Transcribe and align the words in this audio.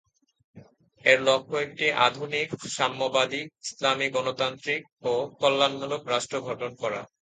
এর 1.05 1.19
লক্ষ্য 1.27 1.55
একটি 1.65 1.85
আধুনিক, 2.07 2.47
সাম্যবাদী, 2.77 3.41
ইসলামী 3.63 4.07
গণতান্ত্রিক 4.09 4.81
ও 5.03 5.11
কল্যাণমূলক 5.39 6.01
রাষ্ট্র 6.07 6.35
গঠন 6.47 6.71
করা। 6.81 7.01